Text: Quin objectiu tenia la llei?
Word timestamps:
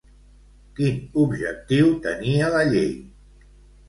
Quin 0.77 0.95
objectiu 1.23 1.91
tenia 2.05 2.47
la 2.57 2.63
llei? 2.71 2.89